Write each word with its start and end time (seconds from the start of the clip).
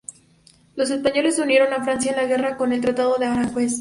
Los 0.75 0.89
españoles 0.89 1.35
se 1.35 1.43
unieron 1.43 1.73
a 1.73 1.83
Francia 1.83 2.09
en 2.09 2.17
la 2.17 2.25
guerra 2.25 2.57
con 2.57 2.73
el 2.73 2.81
Tratado 2.81 3.17
de 3.19 3.27
Aranjuez. 3.27 3.69